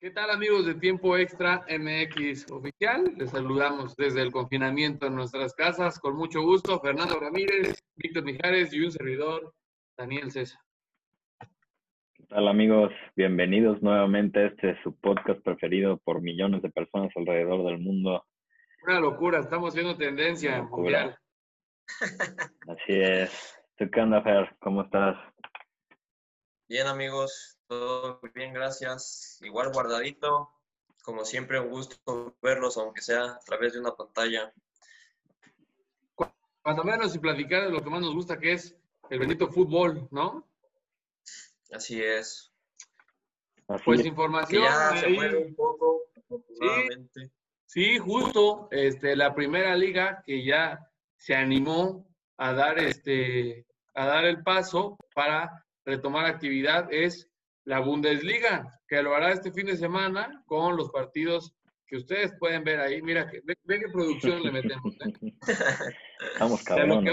[0.00, 3.12] ¿Qué tal amigos de Tiempo Extra MX Oficial?
[3.18, 6.80] Les saludamos desde el confinamiento en nuestras casas con mucho gusto.
[6.80, 9.52] Fernando Ramírez, Víctor Mijares y un servidor,
[9.98, 10.58] Daniel César.
[12.14, 12.90] ¿Qué tal amigos?
[13.14, 18.24] Bienvenidos nuevamente a este su podcast preferido por millones de personas alrededor del mundo.
[18.84, 21.18] Una locura, estamos viendo tendencia mundial.
[22.66, 23.54] Así es.
[23.76, 24.56] ¿Tú qué onda, Fer?
[24.60, 25.18] ¿Cómo estás?
[26.70, 29.38] Bien amigos, todo bien, gracias.
[29.42, 30.50] Igual guardadito.
[31.04, 34.52] Como siempre, un gusto verlos, aunque sea a través de una pantalla.
[36.62, 38.76] Cuando menos y platicar de lo que más nos gusta, que es
[39.08, 40.44] el bendito fútbol, ¿no?
[41.72, 42.52] Así es.
[43.84, 44.64] pues información.
[44.64, 47.30] ya se mueve un poco, sí,
[47.66, 48.66] sí, justo.
[48.72, 52.04] Este, la primera liga que ya se animó
[52.36, 57.29] a dar este a dar el paso para retomar actividad es
[57.70, 61.54] la Bundesliga, que lo hará este fin de semana con los partidos
[61.86, 63.00] que ustedes pueden ver ahí.
[63.00, 64.92] Mira, que, ve, qué producción le metemos.
[64.96, 65.34] ¿eh?
[66.32, 67.06] Estamos cabrón.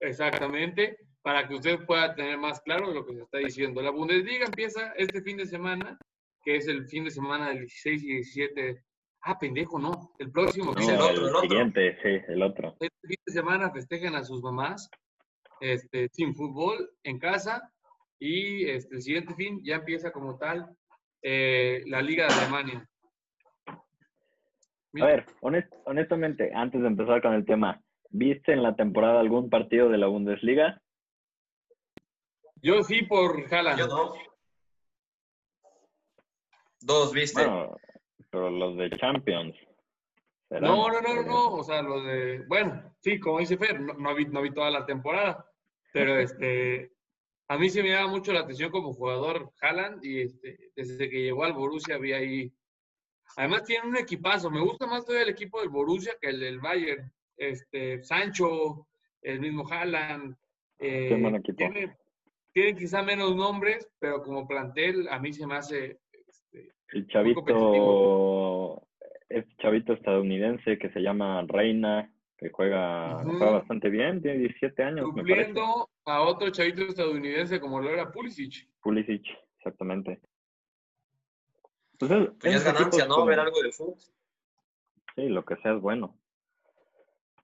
[0.00, 3.80] Exactamente, para que usted pueda tener más claro lo que se está diciendo.
[3.80, 5.96] La Bundesliga empieza este fin de semana,
[6.44, 8.84] que es el fin de semana del 16 y 17.
[9.22, 10.12] Ah, pendejo, no.
[10.18, 10.74] El próximo.
[10.76, 12.76] el, otro, el, siguiente, sí, el otro.
[12.78, 14.90] Este fin de semana festejan a sus mamás
[15.62, 17.72] este, sin fútbol en casa
[18.18, 20.76] y este, el siguiente fin ya empieza como tal
[21.22, 22.88] eh, la Liga de Alemania.
[25.00, 25.26] A ver,
[25.86, 30.08] honestamente, antes de empezar con el tema, ¿viste en la temporada algún partido de la
[30.08, 30.82] Bundesliga?
[32.56, 33.78] Yo sí por Haaland.
[33.78, 34.14] Yo no.
[36.80, 37.42] Dos, ¿viste?
[38.30, 39.54] pero los de Champions.
[40.50, 44.26] No, no, no, no, o sea, los de, bueno, sí, como dice Fer, no, vi,
[44.26, 45.46] no vi toda la temporada,
[45.92, 46.90] pero este,
[47.48, 51.22] a mí se me llama mucho la atención como jugador Haaland y este, desde que
[51.22, 52.52] llegó al Borussia había ahí.
[53.36, 54.50] Además tiene un equipazo.
[54.50, 57.12] Me gusta más todavía el equipo del Borussia que el del Bayern.
[57.36, 58.86] Este, Sancho,
[59.20, 60.34] el mismo Haaland.
[60.78, 61.08] Eh,
[61.56, 61.94] tiene,
[62.52, 65.98] tiene, quizá menos nombres, pero como plantel a mí se me hace.
[66.12, 68.82] Este, el chavito,
[69.28, 75.06] es chavito estadounidense que se llama Reina que juega, bastante bien, tiene 17 años.
[75.12, 78.68] Cumpliendo a otro chavito estadounidense como lo era Pulisic.
[78.80, 79.24] Pulisic,
[79.58, 80.20] exactamente.
[81.92, 83.24] Entonces, pues es ganancia, ¿no?
[83.24, 83.94] Ver algo de fútbol.
[85.14, 86.18] Sí, lo que sea es bueno.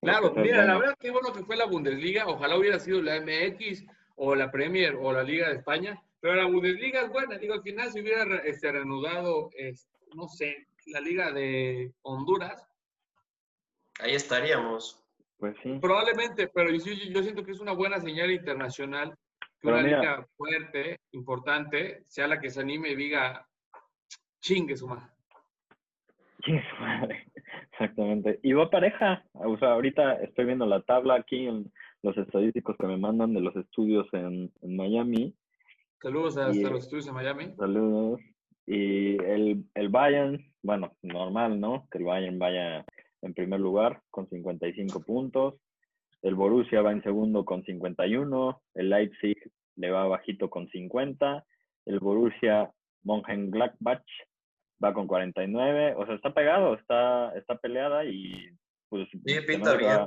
[0.01, 3.85] Claro, mira, la verdad que bueno que fue la Bundesliga, ojalá hubiera sido la MX
[4.17, 7.63] o la Premier o la Liga de España, pero la Bundesliga es buena, digo, al
[7.63, 9.51] final si hubiera este, reanudado,
[10.15, 12.65] no sé, la Liga de Honduras,
[13.99, 15.03] Ahí estaríamos.
[15.39, 15.79] Pues sí.
[15.81, 19.17] Probablemente, pero yo, yo siento que es una buena señal internacional
[19.61, 23.47] que una liga fuerte, importante, sea la que se anime y diga,
[24.41, 25.07] chingue su madre.
[26.43, 27.27] Chingue su madre,
[27.73, 28.39] exactamente.
[28.43, 31.73] Y va pareja, o sea, ahorita estoy viendo la tabla aquí en
[32.03, 35.35] los estadísticos que me mandan de los estudios en, Miami.
[36.01, 37.55] Saludos a, los estudios en Miami.
[37.57, 38.21] Saludos.
[38.67, 41.89] Y el, el Bayern, bueno, normal, ¿no?
[41.91, 42.85] Que el Bayern vaya
[43.23, 45.55] en primer lugar con 55 puntos.
[46.23, 48.63] El Borussia va en segundo con 51.
[48.75, 49.37] El Leipzig
[49.77, 51.45] le va bajito con 50.
[51.87, 52.71] El Borussia
[53.05, 54.05] Mönchengladbach
[54.83, 55.95] va con 49.
[55.97, 58.51] O sea, está pegado, está, está peleada y
[58.89, 59.09] pues
[59.47, 59.99] pinta bien.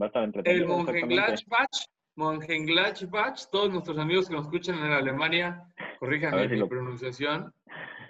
[0.00, 0.64] Va, a estar entretenido.
[0.64, 1.86] El Mönchengladbach,
[2.16, 5.62] Mönchengladbach, todos nuestros amigos que nos escuchan en Alemania,
[5.98, 7.52] corríjanme mi pronunciación.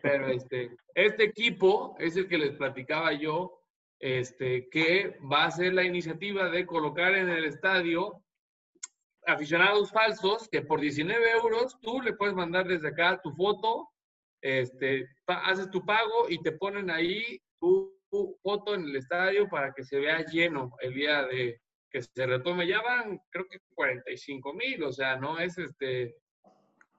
[0.02, 3.61] Pero este, este equipo es el que les platicaba yo
[4.02, 8.20] este, que va a ser la iniciativa de colocar en el estadio
[9.26, 13.88] aficionados falsos que por 19 euros tú le puedes mandar desde acá tu foto,
[14.42, 17.96] este, haces tu pago y te ponen ahí tu,
[18.42, 21.58] foto en el estadio para que se vea lleno el día de
[21.88, 22.66] que se retome.
[22.66, 26.16] Ya van, creo que 45 mil, o sea, no es este,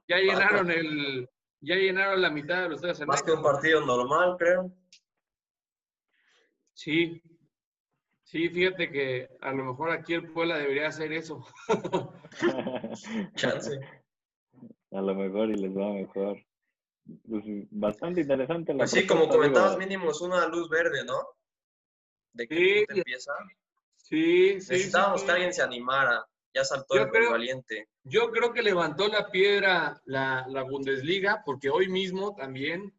[0.07, 3.05] ya llenaron el, ya llenaron la mitad de los tres.
[3.05, 4.73] Más que un partido normal, creo.
[6.73, 7.21] Sí,
[8.23, 11.45] sí, fíjate que a lo mejor aquí el Puebla debería hacer eso.
[13.35, 13.79] Chance.
[14.91, 16.37] A lo mejor y les va mejor.
[17.27, 18.73] Pues, bastante interesante.
[18.73, 21.19] La pues sí, como comentabas, mínimo es una luz verde, ¿no?
[22.33, 23.33] De que empieza.
[23.97, 24.73] Sí, sí.
[24.73, 26.25] Necesitábamos que alguien se animara.
[26.53, 27.89] Ya saltó el valiente.
[28.03, 32.93] Yo creo que levantó la piedra la, la Bundesliga, porque hoy mismo también,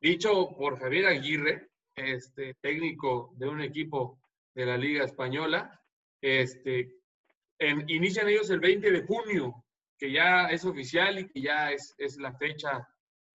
[0.00, 1.69] dicho por Javier Aguirre,
[2.00, 4.20] este, técnico de un equipo
[4.54, 5.80] de la Liga Española.
[6.20, 6.96] Este,
[7.88, 9.64] inician ellos el 20 de junio.
[9.98, 12.88] que ya es oficial y que ya es, es la fecha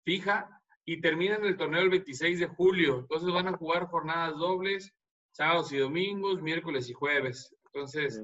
[0.03, 0.49] fija
[0.87, 3.01] y terminan el torneo el 26 de julio.
[3.01, 4.95] Entonces van a jugar jornadas dobles,
[5.33, 7.55] sábados y domingos, miércoles y jueves.
[7.67, 8.23] Entonces,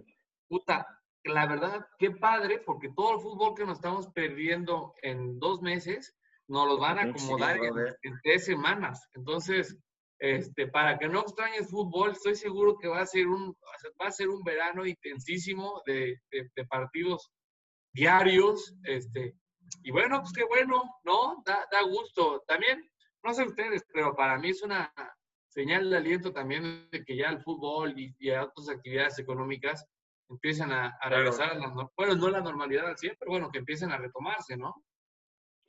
[0.49, 0.87] puta,
[1.25, 6.17] la verdad, qué padre, porque todo el fútbol que nos estamos perdiendo en dos meses,
[6.49, 7.59] nos los van a acomodar
[8.03, 9.09] en, tres semanas.
[9.15, 9.77] Entonces,
[10.21, 13.57] este, para que no extrañes fútbol, estoy seguro que va a ser un,
[14.01, 17.33] va a ser un verano intensísimo de, de partidos
[17.93, 19.35] diarios, este,
[19.83, 21.43] y bueno, pues qué bueno, ¿no?
[21.45, 22.43] Da, da gusto.
[22.47, 22.83] También,
[23.23, 24.93] no sé ustedes, pero para mí es una
[25.49, 29.85] señal de aliento también de que ya el fútbol y, otras actividades económicas
[30.29, 33.91] empiezan a, regresar a la, bueno, no la normalidad al 100, pero bueno, que empiecen
[33.91, 34.75] a retomarse, ¿no?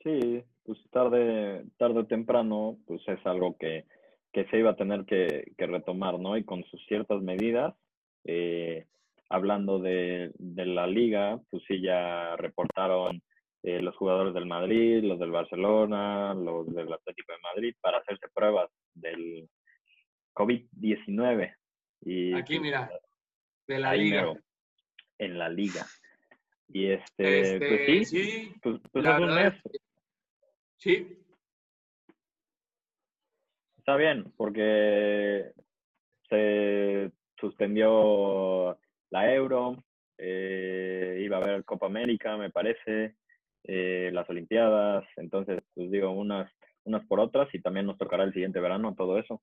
[0.02, 3.86] Sí, pues tarde, tarde o temprano, pues es algo que,
[4.32, 6.36] que se iba a tener que, que, retomar, ¿no?
[6.36, 7.74] Y con sus ciertas medidas,
[8.24, 8.86] eh,
[9.28, 13.22] hablando de, de, la liga, pues sí ya reportaron
[13.62, 18.26] eh, los jugadores del Madrid, los del Barcelona, los del Atlético de Madrid, para hacerse
[18.34, 19.48] pruebas del
[20.34, 21.54] COVID-19.
[22.02, 22.90] Y, Aquí, pues, mira,
[23.66, 24.32] de la liga.
[25.18, 25.86] en la liga.
[26.68, 29.54] Y este, pues este sí, sí pues, pues es un mes.
[30.78, 31.21] Sí.
[33.82, 35.50] Está bien, porque
[36.28, 38.78] se suspendió
[39.10, 39.82] la Euro,
[40.18, 43.16] eh, iba a haber Copa América, me parece,
[43.64, 46.48] eh, las Olimpiadas, entonces, pues digo, unas,
[46.84, 49.42] unas por otras y también nos tocará el siguiente verano todo eso.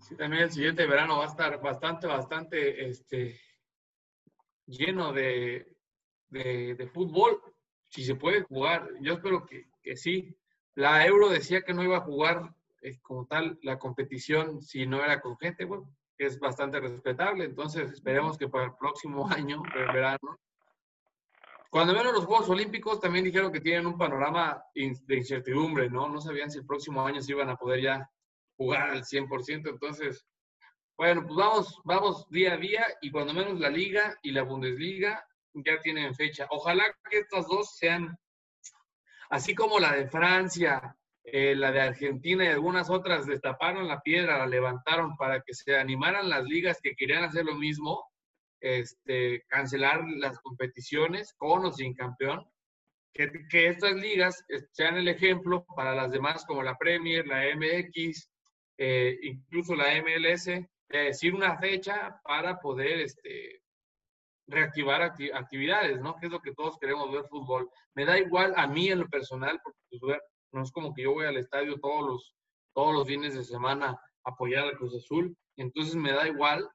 [0.00, 3.38] Sí, también el siguiente verano va a estar bastante, bastante este,
[4.64, 5.66] lleno de,
[6.30, 7.42] de, fútbol,
[7.90, 8.88] si se puede jugar.
[9.02, 10.34] Yo espero que, que, sí.
[10.76, 15.02] La Euro decía que no iba a jugar eh, como tal la competición si no
[15.02, 17.44] era con gente, bueno, que es bastante respetable.
[17.44, 20.38] Entonces, esperemos que para el próximo año, el verano,
[21.70, 26.08] cuando menos los Juegos Olímpicos también dijeron que tienen un panorama de incertidumbre, ¿no?
[26.08, 28.10] No sabían si el próximo año se iban a poder ya
[28.56, 29.68] jugar al 100%.
[29.68, 30.24] Entonces,
[30.96, 35.26] bueno, pues vamos, vamos día a día y cuando menos la Liga y la Bundesliga
[35.52, 36.46] ya tienen fecha.
[36.50, 38.18] Ojalá que estas dos sean,
[39.30, 44.38] así como la de Francia, eh, la de Argentina y algunas otras destaparon la piedra,
[44.38, 48.04] la levantaron para que se animaran las ligas que querían hacer lo mismo
[48.60, 52.46] este, cancelar las competiciones con o sin campeón,
[53.12, 58.30] que, estas ligas sean el ejemplo para las demás como la Premier, la MX,
[58.78, 63.62] eh, incluso la MLS, de decir una fecha para poder este,
[64.46, 66.16] reactivar actividades, ¿no?
[66.16, 67.68] Que es lo que todos queremos ver fútbol.
[67.94, 70.18] Me da igual a mí en lo personal, porque pues,
[70.52, 72.34] no es como que yo voy al estadio todos los,
[72.74, 76.68] todos los fines de semana a apoyar al Cruz Azul, entonces me da igual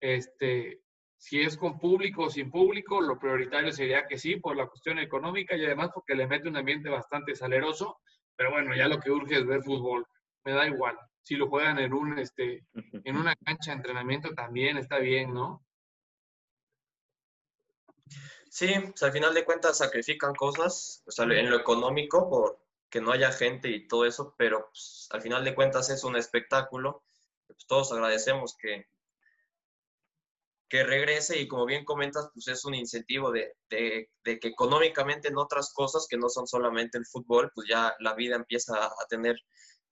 [0.00, 0.80] este,
[1.20, 4.98] si es con público o sin público, lo prioritario sería que sí, por la cuestión
[4.98, 7.98] económica y además porque le mete un ambiente bastante saleroso.
[8.36, 10.06] Pero bueno, ya lo que urge es ver fútbol.
[10.44, 10.96] Me da igual.
[11.22, 12.64] Si lo juegan en un este
[13.04, 15.62] en una cancha de entrenamiento también está bien, ¿no?
[18.50, 22.60] Sí, pues al final de cuentas sacrifican cosas, o sea, en lo económico por
[22.90, 26.16] que no haya gente y todo eso, pero pues, al final de cuentas es un
[26.16, 27.04] espectáculo.
[27.46, 28.88] Pues, todos agradecemos que,
[30.68, 34.08] que regrese y como bien comentas, pues es un incentivo de, de,
[34.40, 38.36] que económicamente en otras cosas que no son solamente el fútbol, pues ya la vida
[38.36, 39.36] empieza a tener,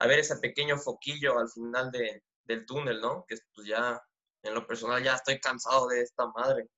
[0.01, 3.25] a ver ese pequeño foquillo al final de, del túnel, ¿no?
[3.29, 4.03] Que pues ya,
[4.43, 6.69] en lo personal ya estoy cansado de esta madre.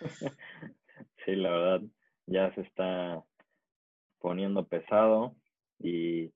[1.24, 1.80] Sí, la verdad,
[2.26, 3.22] ya se está
[4.20, 5.34] poniendo pesado
[5.80, 6.30] y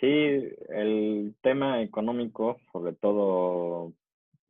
[0.00, 0.06] sí,
[0.68, 3.94] el tema económico, sobre todo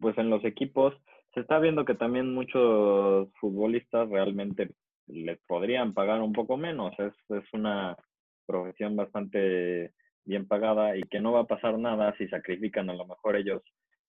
[0.01, 0.95] pues en los equipos
[1.35, 4.71] se está viendo que también muchos futbolistas realmente
[5.07, 6.93] les podrían pagar un poco menos.
[6.99, 7.97] Es, es una
[8.47, 9.93] profesión bastante
[10.25, 13.63] bien pagada y que no va a pasar nada si sacrifican a lo mejor ellos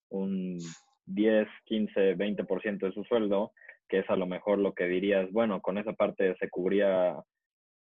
[0.10, 0.58] un
[1.06, 3.52] 10, 15, 20% de su sueldo,
[3.90, 7.22] que es a lo mejor lo que dirías, bueno, con esa parte se cubría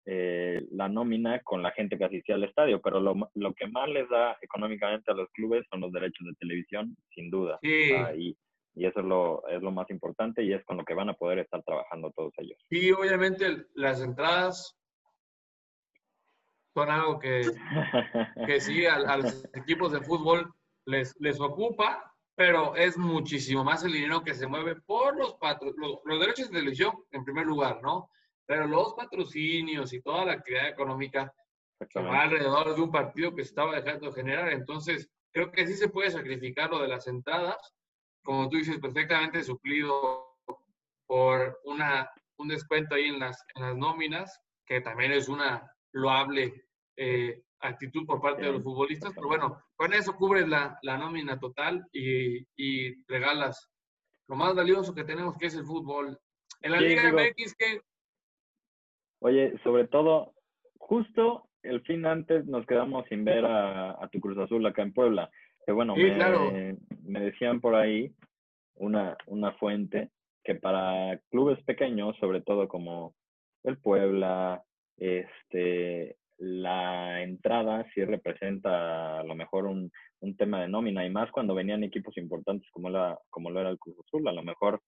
[0.06, 3.88] eh, la nómina con la gente que asistía al estadio, pero lo, lo, que más
[3.90, 7.58] les da económicamente a los clubes son los derechos de televisión, sin duda.
[7.62, 7.92] y,
[8.74, 11.14] y, eso es lo, es lo más importante y es con lo que van a
[11.14, 12.56] poder estar trabajando todos ellos.
[12.70, 14.78] Y obviamente las entradas
[16.72, 17.42] son algo que,
[18.46, 20.50] que sí a, los equipos de fútbol
[20.86, 25.36] les, les ocupa, pero es muchísimo más el dinero que se mueve por los,
[25.76, 28.12] los, los derechos de televisión en primer lugar, ¿no?
[28.46, 31.34] pero los patrocinios y toda la actividad económica
[31.96, 34.52] va alrededor de un partido que se estaba dejando de generar.
[34.52, 37.56] Entonces, creo que sí se puede sacrificar lo de las entradas,
[38.22, 40.38] como tú dices, perfectamente suplido
[41.06, 46.68] por una, un descuento ahí en las, en las nóminas, que también es una loable
[46.96, 51.38] eh, actitud por parte de los futbolistas, pero bueno, con eso cubres la, la nómina
[51.38, 53.70] total y, y, regalas
[54.28, 56.18] lo más valioso que tenemos, que es el fútbol.
[56.60, 57.80] En la Liga MX, que...
[59.20, 60.34] Oye, sobre todo,
[60.78, 64.92] justo el fin antes nos quedamos sin ver a, a tu Cruz Azul acá en
[64.92, 65.30] Puebla.
[65.66, 68.14] Que bueno, me, me, decían por ahí
[68.74, 70.10] una, una fuente
[70.44, 73.14] que para clubes pequeños, sobre todo como
[73.64, 74.62] el Puebla,
[74.96, 79.90] este, la entrada sí representa a lo mejor un,
[80.20, 83.70] un, tema de nómina y más cuando venían equipos importantes como, la, como lo era
[83.70, 84.26] el Cruz Azul.
[84.28, 84.80] A lo mejor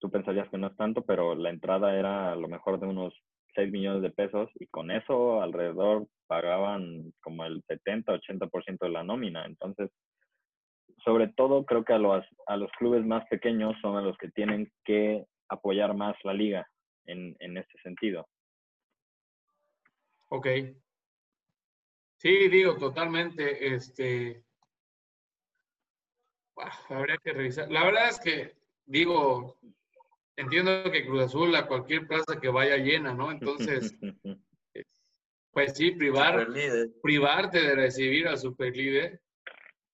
[0.00, 3.14] tú pensarías que no es tanto, pero la entrada era a lo mejor de unos
[3.54, 9.44] 6 millones de pesos y con eso alrededor pagaban como el 70-80% de la nómina.
[9.44, 9.90] Entonces,
[11.04, 14.30] sobre todo creo que a los, a los clubes más pequeños son a los que
[14.30, 16.66] tienen que apoyar más la liga
[17.06, 18.26] en, en este sentido.
[20.28, 20.46] Ok.
[22.18, 23.74] Sí, digo, totalmente.
[23.74, 24.44] Este.
[26.88, 27.70] habría que revisar.
[27.70, 28.56] La verdad es que,
[28.86, 29.58] digo,
[30.36, 33.30] entiendo que Cruz Azul a cualquier plaza que vaya llena, ¿no?
[33.30, 33.94] Entonces,
[35.52, 36.48] pues sí, privar,
[37.02, 39.20] privarte de recibir al superlíder,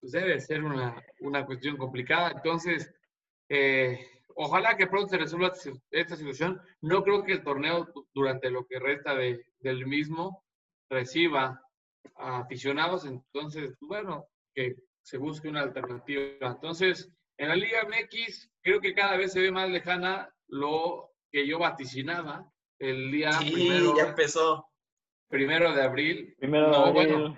[0.00, 2.32] pues debe ser una, una cuestión complicada.
[2.32, 2.92] Entonces,
[3.48, 5.52] eh, ojalá que pronto se resuelva
[5.90, 6.60] esta situación.
[6.80, 10.44] No creo que el torneo durante lo que resta de, del mismo
[10.90, 11.60] reciba
[12.16, 16.24] a aficionados, entonces, bueno, que se busque una alternativa.
[16.40, 21.46] Entonces, en la Liga MX creo que cada vez se ve más lejana lo que
[21.46, 23.96] yo vaticinaba el día sí, primero.
[23.96, 24.66] ya empezó.
[25.28, 26.34] Primero de abril.
[26.38, 26.92] Primero de abril.
[26.92, 27.36] Bueno,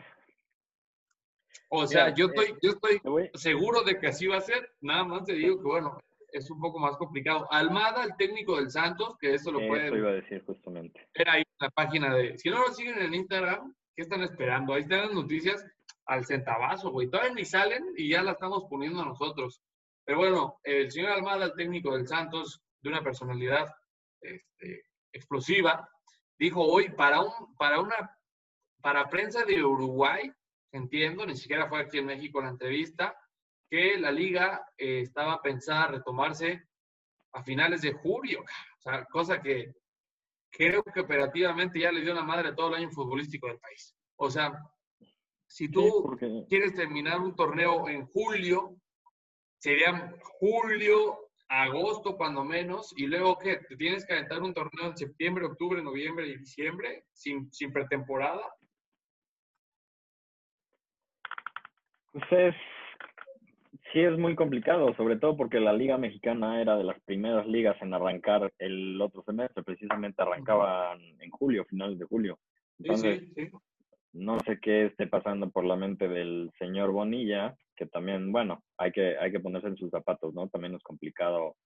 [1.68, 3.00] o sea, yo estoy, yo estoy
[3.34, 4.74] seguro de que así va a ser.
[4.80, 5.98] Nada más te digo que, bueno,
[6.38, 7.46] es un poco más complicado.
[7.50, 9.86] Almada, el técnico del Santos, que eso lo pueden...
[9.86, 11.08] Eso iba a decir justamente.
[11.16, 12.38] Ver ahí en la página de...
[12.38, 14.74] Si no lo siguen en Instagram, ¿qué están esperando?
[14.74, 15.64] Ahí están las noticias
[16.06, 17.08] al centavazo, güey.
[17.08, 19.60] Todavía ni salen y ya la estamos poniendo nosotros.
[20.04, 23.66] Pero bueno, el señor Almada, el técnico del Santos, de una personalidad
[24.20, 25.88] este, explosiva,
[26.38, 28.12] dijo hoy para, un, para una...
[28.82, 30.30] Para prensa de Uruguay,
[30.70, 33.16] entiendo, ni siquiera fue aquí en México la entrevista,
[33.68, 36.64] que la liga eh, estaba pensada retomarse
[37.32, 39.75] a finales de julio, o sea, cosa que
[40.50, 43.94] creo que operativamente ya le dio la madre todo el año futbolístico del país.
[44.16, 44.52] O sea,
[45.46, 46.16] si tú
[46.49, 48.76] quieres terminar un torneo en julio,
[49.58, 51.18] sería julio,
[51.49, 55.82] agosto cuando menos, y luego que te tienes que aventar un torneo en septiembre, octubre,
[55.82, 58.42] noviembre y diciembre, sin, sin pretemporada.
[62.12, 62.54] Pues
[63.96, 67.80] Sí, es muy complicado, sobre todo porque la Liga Mexicana era de las primeras ligas
[67.80, 72.38] en arrancar el otro semestre, precisamente arrancaban en julio, finales de julio.
[72.78, 73.22] Entonces,
[74.12, 78.92] no sé qué esté pasando por la mente del señor Bonilla, que también, bueno, hay
[78.92, 80.46] que, hay que ponerse en sus zapatos, ¿no?
[80.50, 81.56] También es complicado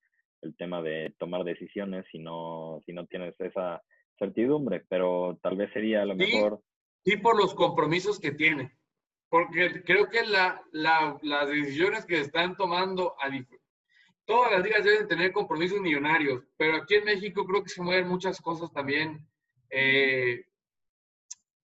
[0.42, 3.82] el tema de tomar decisiones si no, si no tienes esa
[4.20, 6.60] certidumbre, pero tal vez sería lo mejor.
[7.04, 8.70] Sí, por los compromisos que tiene
[9.30, 13.30] porque creo que la, las decisiones que están tomando, a,
[14.24, 18.08] todas las ligas deben tener compromisos millonarios, pero aquí en México creo que se mueven
[18.08, 19.24] muchas cosas también.
[19.70, 20.44] Eh,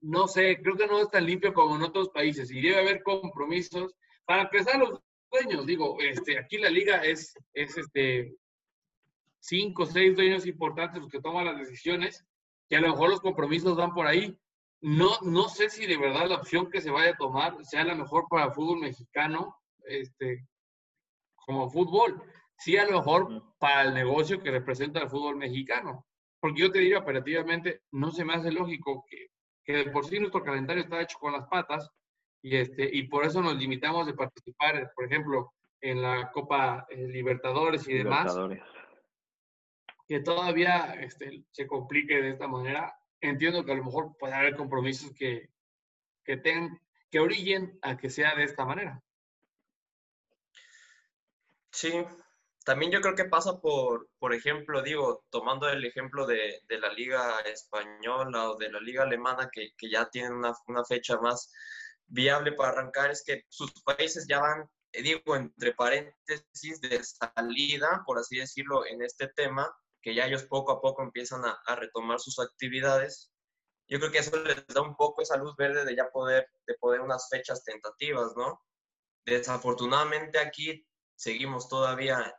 [0.01, 3.03] no sé, creo que no es tan limpio como en otros países y debe haber
[3.03, 3.97] compromisos.
[4.25, 5.01] Para empezar, los
[5.33, 8.33] dueños, digo, este, aquí la liga es, es este,
[9.41, 12.25] cinco o seis dueños importantes los que toman las decisiones,
[12.69, 14.39] que a lo mejor los compromisos van por ahí
[14.81, 17.95] no, no sé si de verdad la opción que se vaya a tomar sea la
[17.95, 20.47] mejor para el fútbol mexicano, este,
[21.35, 22.23] como fútbol.
[22.59, 26.07] Sí, a lo mejor para el negocio que representa el fútbol mexicano.
[26.41, 29.29] Porque yo te diría operativamente, no se me hace lógico que,
[29.65, 31.91] que por sí nuestro calendario está hecho con las patas
[32.43, 37.09] y, este, y por eso nos limitamos de participar, por ejemplo, en la Copa eh,
[37.09, 38.37] Libertadores y demás.
[40.07, 44.57] Que todavía este, se complique de esta manera entiendo que a lo mejor puede haber
[44.57, 45.51] compromisos que,
[46.25, 46.81] que, tengan,
[47.11, 49.03] que orillen a que sea de esta manera.
[51.71, 51.93] Sí,
[52.65, 56.93] también yo creo que pasa por, por ejemplo, digo, tomando el ejemplo de, de la
[56.93, 61.53] liga española o de la liga alemana, que, que ya tienen una, una, fecha más
[62.07, 68.19] viable para arrancar, es que sus países ya van, digo, entre paréntesis de salida, por
[68.19, 69.73] así decirlo, en este tema,
[70.07, 73.33] que ya ellos poco a poco empiezan a, retomar sus actividades.
[73.89, 76.75] Yo creo que eso les da un poco esa luz verde de ya poder, de
[76.75, 78.63] poder unas fechas tentativas, ¿no?
[79.25, 80.87] Desafortunadamente aquí
[81.17, 82.33] seguimos todavía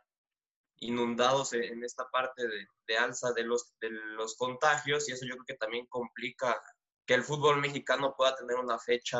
[0.76, 2.42] inundados en esta parte
[2.86, 6.58] de, alza de los, de los contagios y eso yo creo que también complica
[7.04, 9.18] que el fútbol mexicano pueda tener una fecha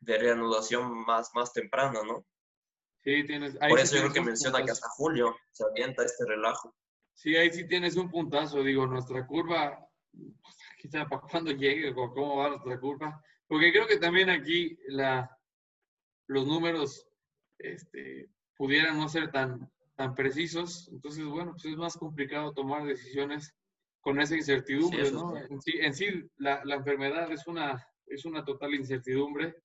[0.00, 2.26] de reanudación más, más temprana, ¿no?
[3.04, 3.56] Sí, tienes.
[3.56, 6.74] Por eso yo creo que menciona que hasta julio se avienta este relajo.
[7.18, 9.76] Sí, ahí sí tienes un puntazo, digo, nuestra curva,
[10.78, 15.28] quizá para cuando llegue o cómo va nuestra curva, porque creo que también aquí la,
[16.28, 17.08] los números
[17.58, 23.52] este, pudieran no ser tan, tan precisos, entonces, bueno, pues es más complicado tomar decisiones
[24.00, 25.36] con esa incertidumbre, ¿no?
[25.36, 26.06] En sí, en sí
[26.36, 29.56] la, la, enfermedad es una, es una total incertidumbre.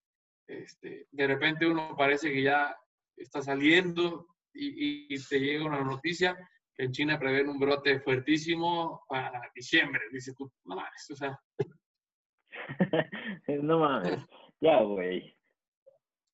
[0.48, 2.76] Este, de repente uno parece que ya
[3.16, 6.36] está saliendo y, y, te llega una noticia
[6.84, 10.02] en China prevén un brote fuertísimo para diciembre.
[10.12, 11.40] Dice tú, no mames, o sea.
[13.62, 14.20] no mames,
[14.60, 15.36] ya, güey.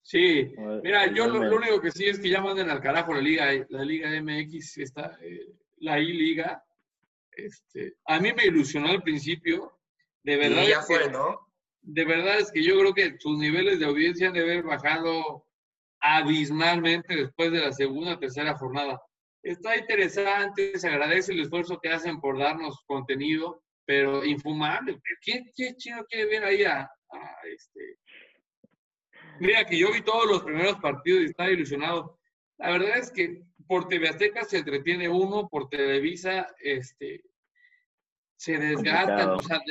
[0.02, 0.52] Sí,
[0.82, 3.84] mira, yo lo, único que sí es que ya manden al carajo la Liga, la
[3.84, 6.64] Liga MX, está, eh, la I-Liga.
[7.32, 9.80] Este, a mí me ilusionó al principio,
[10.24, 10.64] de verdad.
[10.68, 11.48] ya fue, ¿no?
[11.82, 15.46] De verdad es que yo creo que sus niveles de audiencia han de haber bajado
[16.00, 19.02] abismalmente después de la segunda o tercera jornada.
[19.42, 25.00] Está interesante, se agradece el esfuerzo que hacen por darnos contenido, pero infumable.
[25.22, 26.90] ¿Qué, qué chino quiere ver ahí a,
[27.46, 27.98] este?
[29.40, 32.20] Mira que yo vi todos los primeros partidos y estaba ilusionado.
[32.58, 37.24] La verdad es que por TV Azteca se entretiene uno, por Televisa este,
[38.36, 39.34] se desgasta.
[39.34, 39.62] O sea,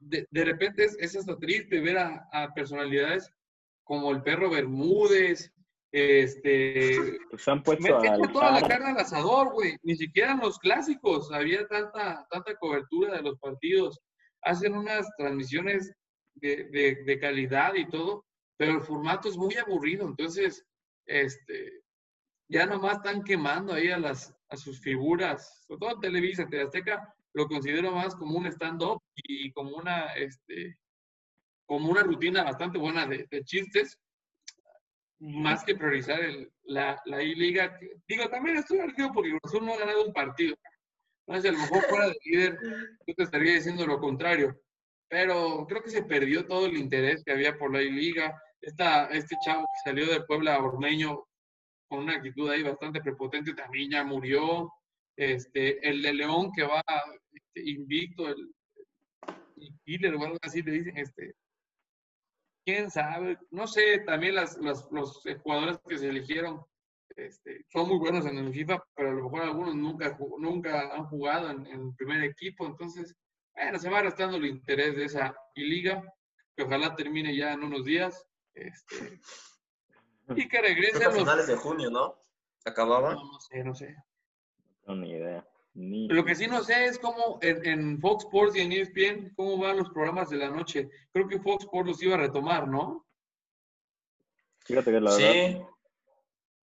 [0.00, 3.30] de, de, repente es, es, hasta triste ver a, a personalidades
[3.84, 5.52] como el perro Bermúdez,
[5.92, 7.98] este, pues han puesto
[8.32, 9.76] toda la carne al asador, güey.
[9.82, 14.00] Ni siquiera en los clásicos había tanta, tanta cobertura de los partidos.
[14.42, 15.92] Hacen unas transmisiones
[16.34, 18.24] de, de, de, calidad y todo,
[18.56, 20.06] pero el formato es muy aburrido.
[20.08, 20.64] Entonces,
[21.06, 21.82] este,
[22.48, 25.64] ya nomás están quemando ahí a, las, a sus figuras.
[25.66, 30.78] Sobre todo Televisa, Azteca, lo considero más como un stand-up y como una, este,
[31.66, 33.98] como una rutina bastante buena de, de chistes
[35.22, 37.78] más que priorizar el, la, la I-Liga.
[38.08, 40.56] Digo, también estoy ardido porque Cruz no ha ganado un partido.
[41.28, 42.58] No sé, a lo mejor fuera de líder,
[43.06, 44.60] yo te estaría diciendo lo contrario.
[45.08, 48.36] Pero creo que se perdió todo el interés que había por la I-Liga.
[48.60, 51.24] Este chavo que salió del Puebla Ormeño
[51.88, 54.72] con una actitud ahí bastante prepotente también ya murió.
[55.16, 56.82] Este, el de León que va
[57.32, 58.52] este, invicto, el,
[59.86, 61.34] el o algo así le dicen, este,
[62.64, 66.64] quién sabe, no sé, también las, los jugadores que se eligieron
[67.16, 71.06] este, son muy buenos en el FIFA, pero a lo mejor algunos nunca, nunca han
[71.06, 73.14] jugado en, el primer equipo, entonces,
[73.54, 76.02] bueno, se va arrastrando el interés de esa liga,
[76.56, 79.20] que ojalá termine ya en unos días, este,
[80.36, 81.02] y que regresen.
[81.02, 82.16] a finales de junio, ¿no?
[82.64, 83.14] ¿Acababa?
[83.14, 83.96] No, no sé, no sé.
[84.86, 85.46] No, ni idea.
[85.74, 89.78] Lo que sí no sé es cómo en, Fox Sports y en ESPN, cómo van
[89.78, 90.90] los programas de la noche.
[91.12, 93.06] Creo que Fox Sports los iba a retomar, ¿no?
[94.64, 95.22] Fíjate que la sí.
[95.22, 95.68] verdad.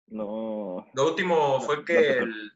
[0.08, 0.88] No.
[0.94, 2.18] Lo último fue que.
[2.20, 2.52] El...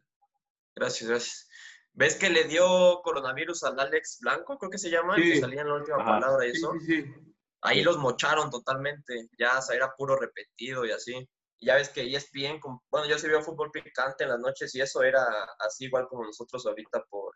[0.75, 1.49] Gracias, gracias.
[1.93, 4.57] ¿Ves que le dio coronavirus al Alex Blanco?
[4.57, 6.73] Creo que se llama, que salía en la última palabra y eso.
[6.79, 7.13] Sí, sí,
[7.61, 9.29] Ahí los mocharon totalmente.
[9.37, 11.27] Ya era puro repetido y así
[11.59, 15.03] ya ves que ESPN, bueno, yo sí veo fútbol picante en las noches y eso
[15.03, 15.23] era
[15.59, 17.35] así igual como nosotros ahorita por,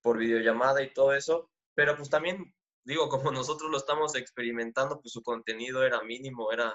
[0.00, 2.54] por videollamada y todo eso, pero pues también,
[2.84, 6.74] digo, como nosotros lo estamos experimentando, pues su contenido era mínimo, era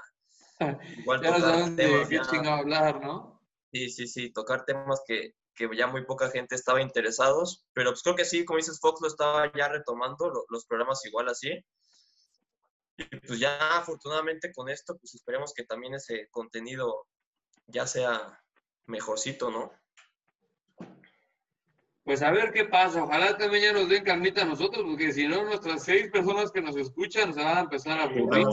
[0.98, 3.42] igual ya tocar temas, qué hablar, ¿no?
[3.72, 8.04] Sí, sí, sí, tocar temas que, que, ya muy poca gente estaba interesados, pero pues
[8.04, 11.50] creo que sí, como dices, Fox lo estaba ya retomando, los programas igual así,
[13.28, 17.08] pues ya afortunadamente con esto, pues esperemos que también ese contenido
[17.68, 18.42] ya sea
[18.86, 19.72] mejorcito, ¿no?
[22.04, 23.04] Pues a ver qué pasa.
[23.04, 26.62] Ojalá también ya nos den carnita a nosotros, porque si no, nuestras seis personas que
[26.62, 28.46] nos escuchan se van a empezar a aburrir.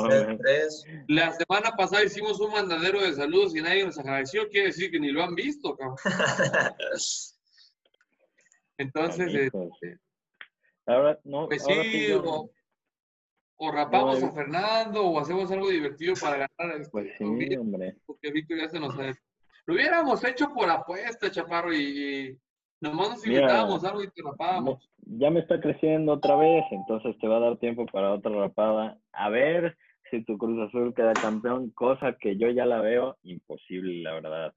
[1.08, 4.48] La semana pasada hicimos un mandadero de saludos y nadie nos agradeció.
[4.48, 5.96] Quiere decir que ni lo han visto, cabrón.
[8.78, 9.98] Entonces, este,
[10.86, 11.48] ahora no.
[11.48, 12.12] Pues sí,
[13.62, 16.80] o rapamos a Fernando o hacemos algo divertido para ganar.
[16.90, 17.24] Pues sí,
[17.56, 17.94] hombre.
[18.06, 19.14] Porque Víctor ya se nos ha...
[19.66, 22.38] Lo hubiéramos hecho por apuesta, Chaparro, y,
[22.80, 24.90] nomás nos inventábamos algo y te rapábamos.
[25.02, 28.98] Ya me está creciendo otra vez, entonces te va a dar tiempo para otra rapada.
[29.12, 29.76] A ver
[30.10, 34.54] si tu Cruz Azul queda campeón, cosa que yo ya la veo imposible, la verdad.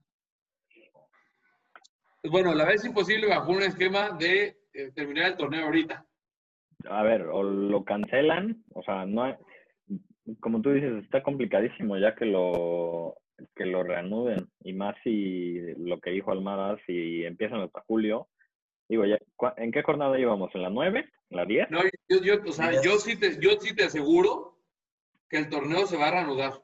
[2.24, 6.06] Bueno, la vez imposible bajo un esquema de eh, terminar el torneo ahorita
[6.90, 9.38] a ver, o lo cancelan, o sea, no
[10.40, 13.18] como tú dices, está complicadísimo ya que lo,
[13.56, 14.50] que lo reanuden.
[14.62, 18.30] Y más si lo que dijo Almada, si empiezan hasta julio.
[18.88, 19.18] Digo, ya,
[19.58, 20.54] ¿en qué jornada íbamos?
[20.54, 21.10] ¿En la 9?
[21.30, 21.72] ¿En la 10?
[21.72, 24.60] No, yo, yo, o sea, yo, sí te, yo sí te aseguro
[25.30, 26.62] que el torneo se va a reanudar.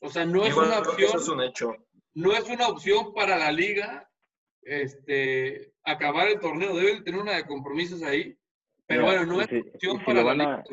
[0.00, 1.10] O sea, no es una opción.
[1.14, 1.74] es un hecho.
[2.14, 4.08] No es una opción para la liga
[4.62, 6.76] este, acabar el torneo.
[6.76, 8.36] Deben tener una de compromisos ahí.
[8.90, 10.64] Pero bueno, no es opción para la liga.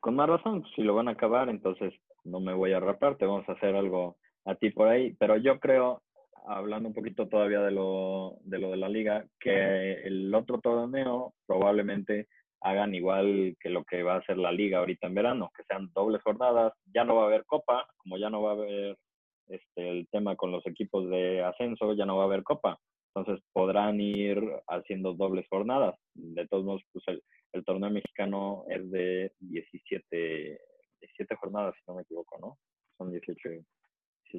[0.00, 3.26] Con más razón, si lo van a acabar, entonces no me voy a rapar, te
[3.26, 5.14] vamos a hacer algo a ti por ahí.
[5.20, 6.02] Pero yo creo,
[6.48, 11.32] hablando un poquito todavía de lo de, lo de la liga, que el otro torneo
[11.46, 12.26] probablemente
[12.62, 15.92] hagan igual que lo que va a ser la liga ahorita en verano, que sean
[15.94, 18.98] dobles jornadas, ya no va a haber copa, como ya no va a haber
[19.46, 22.80] este, el tema con los equipos de ascenso, ya no va a haber copa.
[23.14, 25.96] Entonces podrán ir haciendo dobles jornadas.
[26.14, 30.60] De todos modos, pues el, el torneo mexicano es de 17,
[31.00, 32.58] 17 jornadas, si no me equivoco, ¿no?
[32.96, 33.64] Son 18.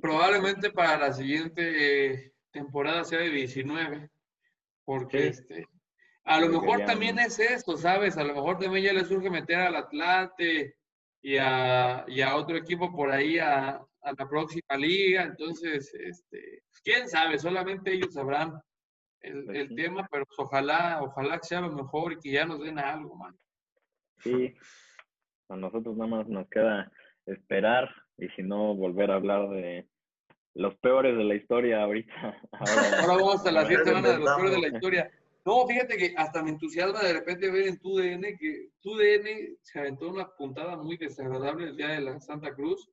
[0.02, 4.10] Probablemente para la siguiente temporada sea de 19,
[4.86, 5.66] porque este,
[6.24, 8.18] a lo mejor también es esto, ¿sabes?
[8.18, 10.76] A lo mejor también ya le surge meter al Atlante
[11.22, 16.64] y a, y a otro equipo por ahí a, a la próxima liga, entonces, este,
[16.84, 18.60] quién sabe, solamente ellos sabrán
[19.22, 22.60] el, pues el tema, pero ojalá, ojalá que sea lo mejor y que ya nos
[22.60, 23.38] den algo, man.
[24.20, 24.54] Sí,
[25.50, 26.92] a nosotros nada más nos queda
[27.26, 29.88] esperar y si no, volver a hablar de
[30.54, 32.14] los peores de la historia ahorita.
[32.52, 35.12] Ahora, vamos a la siguiente semana de los peores de la historia.
[35.44, 39.56] No, fíjate que hasta me entusiasma de repente ver en tu DN que tu DN
[39.62, 42.88] se aventó una puntada muy desagradable el día de la Santa Cruz.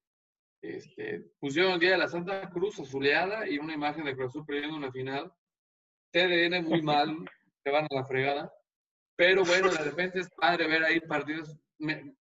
[0.60, 4.44] Este, pusieron el día de la Santa Cruz azuleada y una imagen de Cruz Azul
[4.46, 5.32] perdiendo una final.
[6.10, 7.16] TDN muy mal,
[7.64, 8.52] se van a la fregada.
[9.16, 11.56] Pero bueno, de repente es padre ver ahí partidos.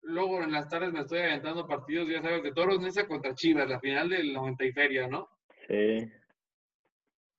[0.02, 3.70] luego en las tardes me estoy aventando partidos, ya sabes, de Toros Nesa contra Chivas,
[3.70, 5.30] la final del 90 y feria, ¿no?
[5.68, 6.12] Sí.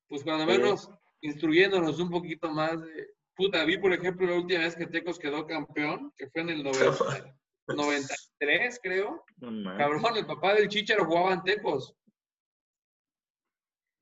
[0.08, 2.80] Pues cuando menos instruyéndonos un poquito más.
[2.80, 6.50] De, puta, vi por ejemplo la última vez que Tecos quedó campeón, que fue en
[6.50, 6.62] el
[7.74, 9.24] 93, creo.
[9.40, 11.94] Cabrón, el papá del Chicharo jugaba en Tecos.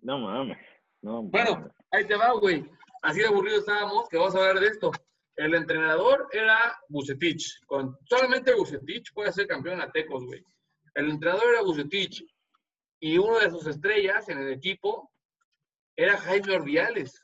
[0.00, 0.59] No mames.
[1.02, 2.64] No, bueno, ahí te va, güey.
[3.02, 4.90] Así de aburrido estábamos que vamos a hablar de esto.
[5.37, 7.61] El entrenador era Bucetich.
[7.66, 10.42] Con, solamente Bucetich puede ser campeón a Tecos, güey.
[10.94, 12.24] El entrenador era Bucetich.
[13.00, 15.12] Y uno de sus estrellas en el equipo
[15.96, 17.22] era Jaime Ordiales.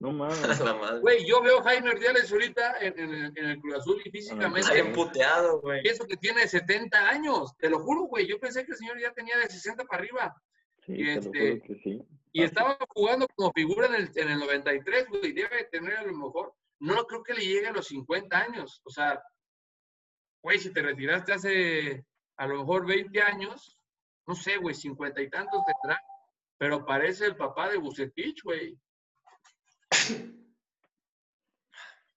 [0.00, 0.38] No mames.
[1.02, 4.60] Güey, yo veo a Jaime Ordiales ahorita en, el Cruz Azul y físicamente.
[4.60, 5.80] Está bien puteado, güey.
[5.84, 7.56] Eso que tiene 70 años.
[7.56, 8.26] Te lo juro, güey.
[8.26, 10.42] Yo pensé que el señor ya tenía de 60 para arriba.
[10.86, 12.02] Sí, y, este, sí.
[12.32, 15.32] y estaba jugando como figura en el, en el 93, güey.
[15.32, 16.54] Debe tener a lo mejor.
[16.78, 18.80] No creo que le llegue a los 50 años.
[18.84, 19.20] O sea,
[20.42, 22.04] güey, si te retiraste hace
[22.36, 23.76] a lo mejor 20 años,
[24.26, 26.00] no sé, güey, 50 y tantos tendrá
[26.58, 28.76] pero parece el papá de Bucetich, güey.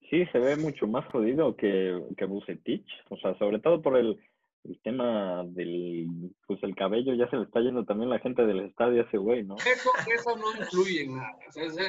[0.10, 2.86] Sí, se ve mucho más jodido que, que Bucetich.
[3.10, 4.20] O sea, sobre todo por el,
[4.64, 6.08] el tema del
[6.46, 9.18] pues el cabello ya se le está yendo también la gente del estadio a ese
[9.18, 9.56] güey, ¿no?
[9.56, 11.38] Eso, eso no influye en nada.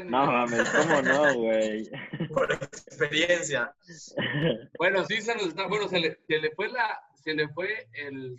[0.05, 1.91] No mames, ¿cómo no, güey?
[2.33, 3.75] Por experiencia.
[4.79, 7.89] Bueno, sí se nos está, bueno, se le, se le fue la, se le fue
[7.93, 8.37] el,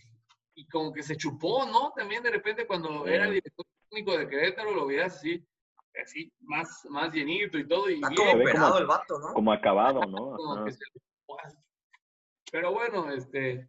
[0.55, 1.91] y como que se chupó, ¿no?
[1.95, 5.45] También de repente cuando era director de Querétaro lo veías así,
[6.01, 7.89] así, más, más llenito y todo.
[7.89, 9.33] Y Está como operado el vato, ¿no?
[9.33, 10.65] Como acabado, ¿no?
[12.51, 13.67] Pero bueno, este,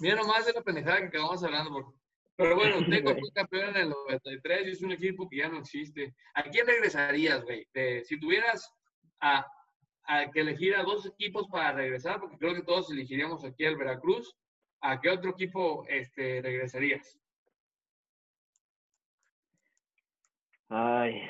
[0.00, 1.94] mira nomás de la pendejada que acabamos hablando.
[2.36, 5.58] Pero bueno, Teco fue campeón en el 93 y es un equipo que ya no
[5.58, 6.14] existe.
[6.34, 7.66] ¿A quién regresarías, güey?
[8.04, 8.72] si tuvieras
[9.20, 9.46] a,
[10.04, 13.76] a, que elegir a dos equipos para regresar, porque creo que todos elegiríamos aquí al
[13.76, 14.34] Veracruz,
[14.80, 17.19] ¿a qué otro equipo este, regresarías?
[20.70, 21.28] Ay.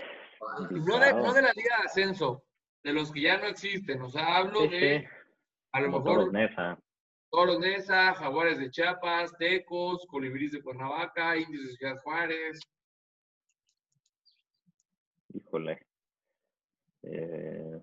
[0.70, 2.44] No de, no de, la Liga de Ascenso,
[2.84, 4.00] de los que ya no existen.
[4.02, 5.08] O sea, hablo de
[5.72, 6.78] a lo mejor Toros Nesa.
[7.30, 12.60] Toros Nesa, Jaguares de Chiapas, Tecos, Colibríes de Cuernavaca, Indios de Ciudad Juárez.
[15.32, 15.80] Híjole.
[17.02, 17.80] Eh,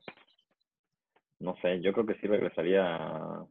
[1.39, 3.47] no sé, yo creo que sí regresaría.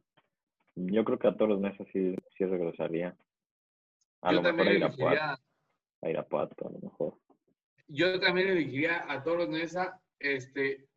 [0.75, 3.17] Yo creo que a Toros Nesa sí, sí regresaría.
[4.21, 5.41] A yo lo mejor a Irapuato.
[6.03, 7.26] A Irapuato, a lo mejor
[7.87, 10.87] yo también elegiría a Toros Nesa, este,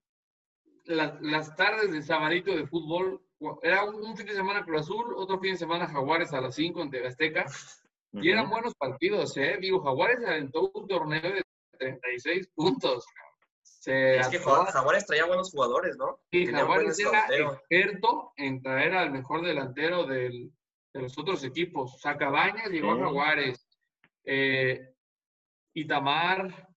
[0.85, 3.23] las, tardes de sabadito de fútbol,
[3.63, 6.83] era un, fin de semana Cruz Azul, otro fin de semana Jaguares a las 5
[6.83, 7.47] en Azteca,
[8.13, 9.59] y eran buenos partidos, ¿eh?
[9.61, 11.45] Digo, Jaguares aventó un torneo de
[11.79, 13.05] 36 puntos.
[13.87, 16.19] es que Jaguares traía buenos jugadores, ¿no?
[16.33, 20.53] Sí, Jaguares era experto en traer al mejor delantero del,
[20.93, 21.95] de los otros equipos.
[21.95, 23.65] O sea, Cabañas llegó a Jaguares,
[24.25, 24.93] eh,
[25.75, 26.70] Itamar,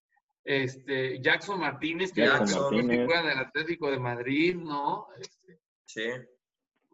[0.43, 5.07] este, Jackson Martínez, que Jackson del Atlético de Madrid, ¿no?
[5.19, 6.09] Este, sí.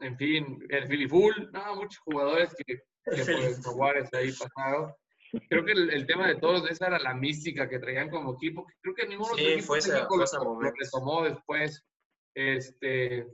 [0.02, 4.94] En fin, el Filiful, no, muchos jugadores que, que por Jaguares ahí pasaron.
[5.50, 8.66] Creo que el, tema de todos esa era la mística que traían como equipo.
[8.82, 11.86] Creo que ninguno de los equipos lo, lo retomó después.
[12.34, 13.28] Este,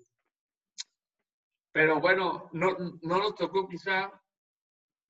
[1.71, 4.12] pero bueno, no, no nos tocó quizá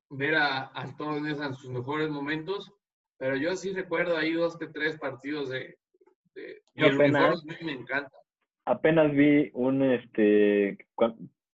[0.09, 2.71] ver a, a todos en sus mejores momentos,
[3.17, 5.77] pero yo sí recuerdo ahí dos que tres partidos de...
[6.33, 8.11] de y apenas, me encanta.
[8.65, 10.77] Apenas vi un, este,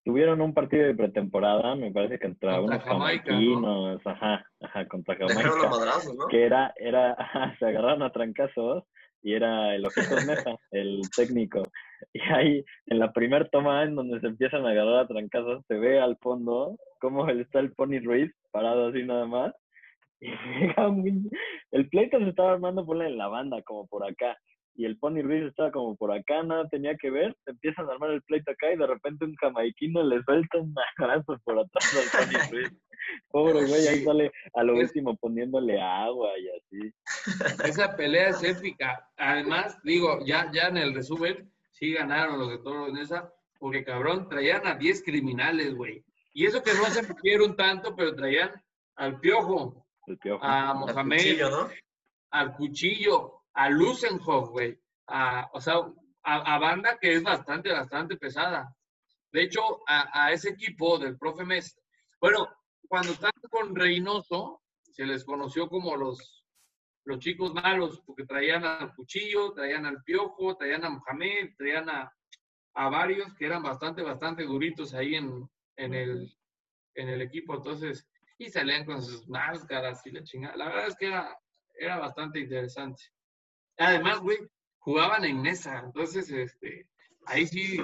[0.04, 5.70] tuvieron un partido de pretemporada, me parece que contra, unos jamaiquinos, ajá, ajá, contra Jamaica,
[6.16, 6.28] ¿no?
[6.28, 8.86] que era, era, ajá, se agarraron a trancazos
[9.24, 11.64] y era el Ojitos Mesa, el técnico.
[12.14, 15.76] Y ahí, en la primera toma en donde se empiezan a agarrar a trancazos, se
[15.76, 19.54] ve al fondo cómo está el Pony Ruiz parado así nada más.
[20.22, 20.28] Y
[21.72, 24.38] el pleito se estaba armando por en la banda, como por acá
[24.76, 28.12] y el Pony Ruiz estaba como por acá, nada tenía que ver, empiezan a armar
[28.12, 32.26] el pleito acá y de repente un jamaiquino le suelta un abrazo por atrás al
[32.26, 32.72] Pony Ruiz.
[33.30, 36.94] Pobre güey, ahí sale a lo último poniéndole agua y así.
[37.66, 39.08] Esa pelea es épica.
[39.18, 43.84] Además, digo, ya, ya en el resumen, sí ganaron los de Toro en esa, porque
[43.84, 46.06] cabrón, traían a 10 criminales, güey.
[46.34, 48.52] Y eso que no se pusieron tanto, pero traían
[48.96, 49.86] al Piojo,
[50.42, 51.70] a Mohamed, ¿no?
[52.32, 54.78] al Cuchillo, a Lusenhoff, güey.
[55.54, 55.76] o sea,
[56.24, 58.74] a, banda que es bastante, bastante pesada.
[59.32, 61.80] De hecho, a, ese equipo del profe Mes,
[62.20, 62.50] bueno,
[62.88, 66.46] cuando estaban con Reynoso, se les conoció como los,
[67.06, 72.14] los chicos malos, porque traían al Cuchillo, traían al Piojo, traían a Mohamed, traían a,
[72.74, 76.38] varios que eran bastante, bastante duritos ahí en, en, el,
[76.96, 77.56] en el equipo.
[77.56, 78.10] Entonces,
[78.42, 80.56] y salían con sus máscaras y la chingada.
[80.58, 81.38] La verdad es que era,
[81.76, 83.04] era bastante interesante.
[83.78, 84.40] Además, güey,
[84.80, 86.88] jugaban en mesa, entonces, este,
[87.28, 87.78] ahí sí,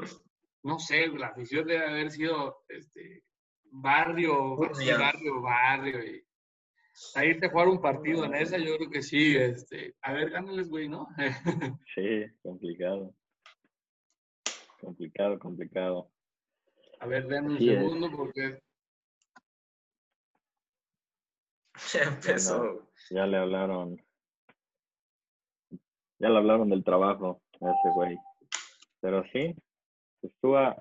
[0.64, 3.24] no sé, la afición debe haber sido, este,
[3.70, 6.24] barrio, barrio, barrio, y
[7.14, 10.32] a irte a jugar un partido en esa, yo creo que sí, este, a ver,
[10.32, 11.08] gánales, güey, ¿no?
[11.96, 13.14] sí, complicado.
[14.82, 16.12] Complicado, complicado.
[17.00, 18.60] A ver, denme un segundo porque...
[21.94, 22.88] Ya empezó.
[23.10, 23.98] ya le hablaron
[26.20, 28.18] ya le hablaron del trabajo a ese güey.
[29.02, 29.56] Pero sí,
[30.20, 30.76] pues tú, a,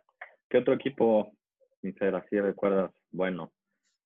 [0.49, 1.33] ¿qué otro equipo,
[1.81, 2.91] sincero, así recuerdas?
[3.11, 3.53] Bueno.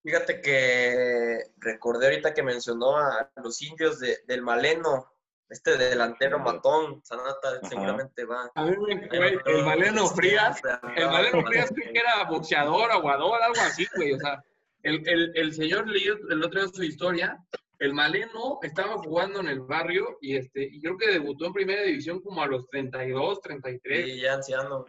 [0.03, 5.13] Fíjate que recordé ahorita que mencionó a los indios de, del Maleno,
[5.49, 8.51] este delantero matón, Sanata seguramente va.
[8.55, 8.99] A ver, güey,
[9.45, 10.61] el Maleno Frías,
[10.97, 14.43] el Maleno Frías creo que era boxeador, aguador, algo así, güey, o sea,
[14.83, 17.39] el, el, el señor leí el otro día su historia
[17.81, 21.83] el Maleno estaba jugando en el barrio y este y creo que debutó en primera
[21.83, 24.09] división como a los 32, 33.
[24.09, 24.85] Y ya anciano.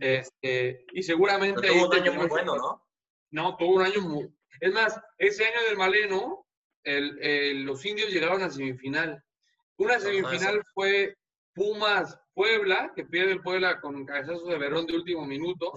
[0.00, 1.68] Este, y seguramente...
[1.68, 2.82] tuvo un año muy bueno, ¿no?
[3.30, 4.28] No, tuvo un año muy...
[4.60, 6.46] Es más, ese año del Maleno,
[6.82, 9.22] el, los indios llegaron a semifinal.
[9.76, 11.16] Una semifinal fue
[11.54, 15.72] Pumas Puebla, que pierde el Puebla con cabezazo de Verón de último minuto.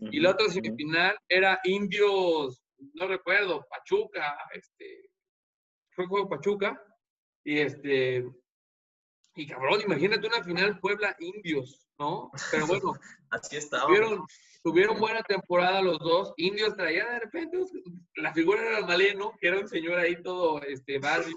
[0.00, 2.61] Y la otra semifinal era Indios,
[2.94, 5.10] no recuerdo, Pachuca, este,
[5.90, 6.82] fue juego Pachuca,
[7.44, 8.24] y este,
[9.34, 12.30] y cabrón, imagínate una final Puebla-Indios, ¿no?
[12.50, 12.92] Pero bueno,
[13.30, 13.86] así estaba.
[13.86, 14.26] Tuvieron,
[14.62, 16.34] tuvieron, buena temporada los dos.
[16.36, 17.58] Indios traían de repente,
[18.16, 21.34] la figura era Maleno, que era un señor ahí todo, este, barrio,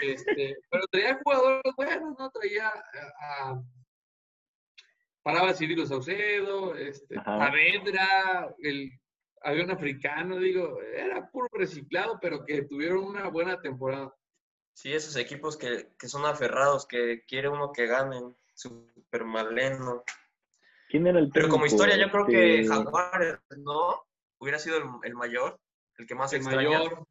[0.00, 2.30] este, pero traía jugadores buenos, ¿no?
[2.30, 2.72] Traía
[3.20, 3.60] a,
[5.22, 8.92] paraba Cirilo Saucedo, este, Saavedra, el
[9.44, 14.14] un africano, digo, era puro reciclado, pero que tuvieron una buena temporada.
[14.74, 20.04] Sí, esos equipos que, son aferrados, que quiere uno que ganen, super maleno.
[20.88, 24.06] ¿Quién era el Pero como historia, yo creo que Jaguares, ¿no?
[24.38, 25.58] Hubiera sido el, mayor,
[25.96, 27.04] el que más el mayor.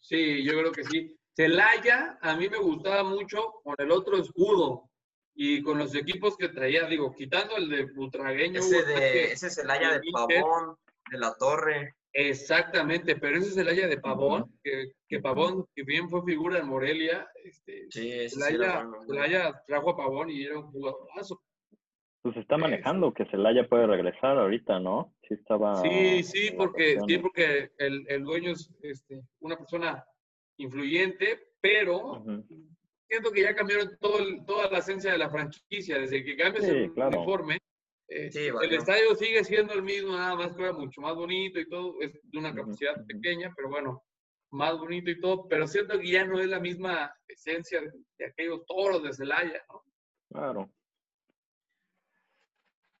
[0.00, 1.18] Sí, yo creo que sí.
[1.34, 4.88] Celaya, a mí me gustaba mucho con el otro escudo
[5.34, 8.60] y con los equipos que traía, digo, quitando el de Butragueño.
[8.60, 10.76] Ese, de, ese Celaya de Pavón,
[11.10, 11.94] de la Torre.
[12.12, 16.58] Exactamente, pero ese es el haya de Pavón, que, que, Pavón, que bien fue figura
[16.58, 21.42] en Morelia, este, sí, el, haya, trajo a Pavón y era un jugadorazo.
[22.22, 25.14] Pues está manejando que Celaya puede regresar ahorita, ¿no?
[25.28, 25.76] Sí, estaba.
[25.82, 30.02] Sí, sí, porque, sí, porque el, el, dueño es este, una persona
[30.56, 32.24] influyente, pero
[33.08, 35.98] siento que ya cambiaron todo toda la esencia de la franquicia.
[35.98, 37.58] Desde que cambias el uniforme,
[38.08, 41.96] Eh, el estadio sigue siendo el mismo, nada más que mucho más bonito y todo,
[42.00, 44.04] es de una capacidad pequeña, pero bueno,
[44.50, 48.64] más bonito y todo, pero siento que ya no es la misma esencia de, aquellos
[48.66, 49.82] toros de Celaya, ¿no?
[50.30, 50.70] Claro.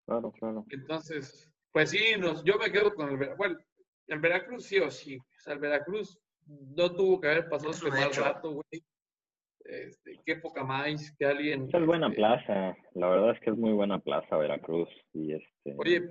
[0.06, 0.64] Claro, claro.
[0.70, 3.38] Entonces, pues sí, nos, yo me quedo con el Veracruz.
[3.38, 3.58] Bueno,
[4.06, 5.18] el Veracruz sí o sí.
[5.18, 8.84] O sea, el Veracruz no tuvo que haber pasado ese mal rato, güey.
[9.68, 11.68] Este, qué poca más que alguien.
[11.72, 14.88] Es buena este plaza, la verdad es que es muy buena plaza Veracruz.
[15.12, 16.02] Y este, Oye,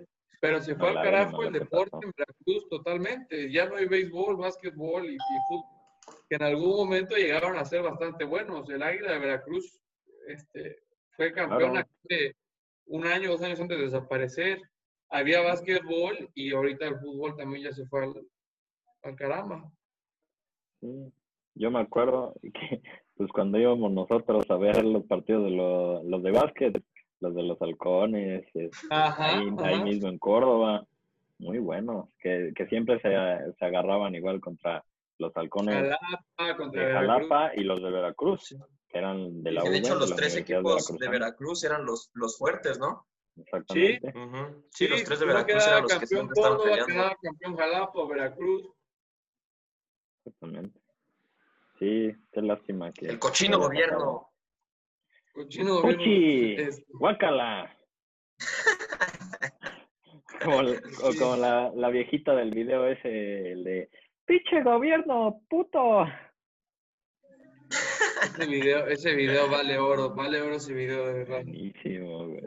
[0.42, 3.52] pero se fue al carajo el deporte en Veracruz totalmente.
[3.52, 8.26] Ya no hay béisbol, básquetbol y, fútbol, que en algún momento llegaron a ser bastante
[8.26, 8.70] buenos.
[8.70, 9.82] El Águila de Veracruz
[10.28, 10.80] este,
[11.12, 12.36] fue campeón de
[12.88, 14.62] un año, dos años antes de desaparecer.
[15.10, 18.28] Había básquetbol y ahorita el fútbol también ya se fue al,
[19.04, 19.72] al caramba.
[20.82, 21.12] Sí.
[21.56, 22.82] Yo me acuerdo que
[23.16, 26.84] pues cuando íbamos nosotros a ver los partidos de los, de básquet,
[27.22, 30.86] los de los halcones, este, ahí, mismo en Córdoba,
[31.40, 33.16] muy buenos, que, siempre se,
[33.66, 34.84] agarraban igual contra
[35.18, 35.84] los halcones
[36.74, 38.56] de Jalapa y los de Veracruz,
[38.90, 42.80] que eran de la De hecho, los tres equipos de Veracruz eran los, los fuertes,
[42.80, 43.08] ¿no?
[43.38, 44.14] Exactamente.
[44.72, 47.16] Sí, los tres de Veracruz eran los que siempre estaban peleando.
[47.22, 48.70] campeón Jalapa, Veracruz.
[50.26, 50.85] Exactamente.
[51.80, 53.08] Sí, qué lástima que...
[53.08, 54.30] El cochino gobierno.
[55.34, 56.78] Cochino gobierno.
[56.90, 57.78] guácala.
[60.44, 60.62] como,
[61.20, 63.90] como la, la, viejita del video ese, el de,
[64.26, 66.06] pinche gobierno, puto.
[68.24, 71.44] Ese video, ese video vale oro, vale oro ese video de verdad.
[71.44, 72.44] Buenísimo, güey.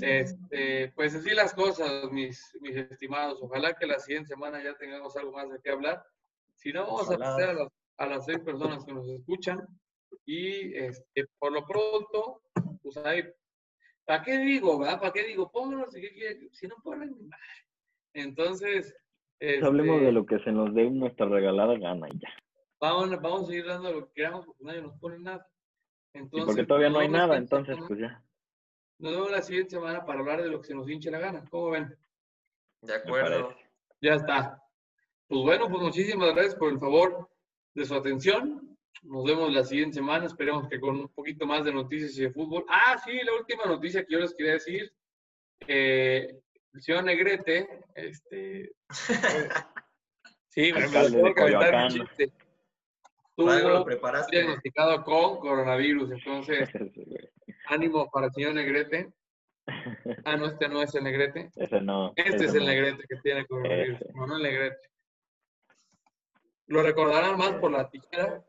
[0.00, 3.38] Este, pues así las cosas, mis, mis estimados.
[3.42, 6.04] Ojalá que la siguiente semana ya tengamos algo más de qué hablar.
[6.56, 7.68] Si no, vamos a pasar a las
[8.02, 9.64] a las seis personas que nos escuchan.
[10.26, 12.42] Y este, por lo pronto,
[12.82, 13.22] pues ahí,
[14.04, 15.00] ¿para qué digo, verdad?
[15.00, 15.50] ¿Para qué digo?
[15.50, 16.02] Pónganos si,
[16.52, 17.14] si no ponen
[18.12, 18.94] Entonces.
[19.38, 22.28] Este, Hablemos de lo que se nos dé nuestra regalada gana y ya.
[22.80, 25.48] Vamos, vamos a seguir dando lo que queramos porque nadie nos pone nada.
[26.12, 28.22] Entonces, porque todavía no hay nada, entonces pues ya.
[28.98, 31.44] Nos vemos la siguiente semana para hablar de lo que se nos hinche la gana.
[31.50, 31.96] ¿Cómo ven?
[32.82, 33.54] De acuerdo.
[34.00, 34.62] Ya está.
[35.28, 37.31] Pues bueno, pues muchísimas gracias por el favor
[37.74, 38.76] de su atención.
[39.02, 40.26] Nos vemos la siguiente semana.
[40.26, 42.64] Esperemos que con un poquito más de noticias y de fútbol.
[42.68, 44.92] Ah, sí, la última noticia que yo les quería decir.
[45.66, 46.40] Eh,
[46.74, 48.72] el señor Negrete, este.
[50.48, 52.32] sí, me a comentar un chiste.
[53.36, 53.52] Tuvo
[54.30, 56.68] diagnosticado con coronavirus, entonces
[57.68, 59.12] ánimo para el señor Negrete.
[60.24, 61.50] Ah, no, este no es el Negrete.
[61.54, 62.12] Ese no.
[62.16, 64.91] Este es el Negrete que tiene coronavirus, no, no el Negrete.
[66.66, 68.44] Lo recordarán más por la tijera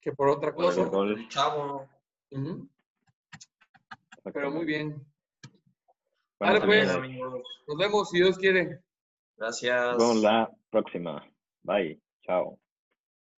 [0.00, 0.90] que por otra cosa.
[1.28, 1.88] chavo.
[4.32, 5.04] Pero muy bien.
[6.38, 6.86] vale, pues.
[7.66, 8.80] Nos vemos si Dios quiere.
[9.36, 9.96] Gracias.
[9.96, 11.26] Nos vemos la próxima.
[11.62, 12.00] Bye.
[12.22, 12.59] Chao.